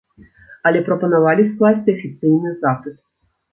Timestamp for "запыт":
2.65-3.01